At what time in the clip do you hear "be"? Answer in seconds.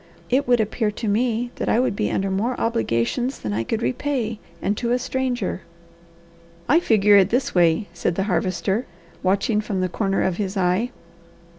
1.95-2.09